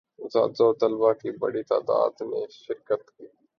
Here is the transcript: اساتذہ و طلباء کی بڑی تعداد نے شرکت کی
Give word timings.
اساتذہ 0.19 0.63
و 0.63 0.73
طلباء 0.73 1.13
کی 1.21 1.31
بڑی 1.39 1.63
تعداد 1.63 2.13
نے 2.23 2.41
شرکت 2.57 3.01
کی 3.09 3.25